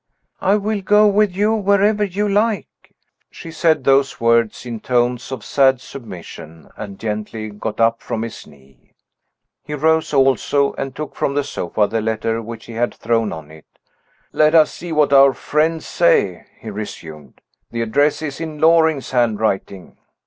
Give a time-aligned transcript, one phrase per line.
[0.41, 2.95] "I will go with you wherever you like."
[3.29, 8.47] She said those words in tones of sad submission, and gently got up from his
[8.47, 8.95] knee.
[9.63, 13.51] He rose also, and took from the sofa the letter which he had thrown on
[13.51, 13.67] it.
[14.31, 17.39] "Let us see what our friends say," he resumed.
[17.69, 19.97] "The address is in Loring's handwriting."